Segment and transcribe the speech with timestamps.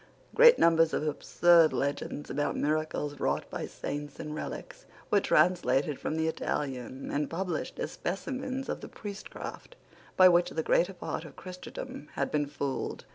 [0.33, 6.17] Great numbers of absurd legends about miracles wrought by saints and relics were translated from
[6.17, 9.75] the Italian and published as specimens of the priestcraft
[10.17, 13.05] by which the greater part of Christendom had been fooled.